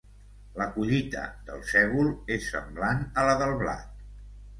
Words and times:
La 0.59 0.65
collita 0.77 1.25
del 1.49 1.61
sègol 1.71 2.09
és 2.37 2.47
semblant 2.55 3.05
a 3.21 3.27
la 3.29 3.37
del 3.43 3.55
blat. 3.61 4.01